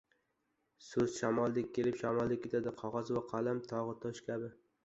[0.85, 4.55] •So‘z shamoldek kelib, shamoldek ketadi; qog‘oz va qalam— tog‘u tosh kabi.